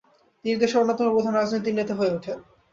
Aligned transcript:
তিনি 0.45 0.55
দেশের 0.57 0.81
অন্যতম 0.81 1.07
প্রধান 1.09 1.33
রাজনৈতিক 1.35 1.73
নেতা 1.75 1.93
হয়ে 1.95 2.15
ওঠেন। 2.17 2.37